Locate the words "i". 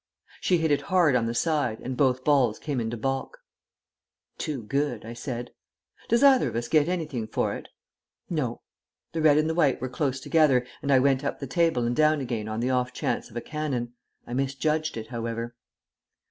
5.05-5.13, 10.91-10.97, 14.25-14.33